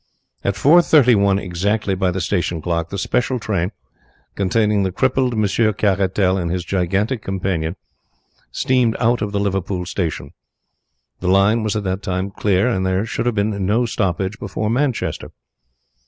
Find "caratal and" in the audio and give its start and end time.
5.73-6.49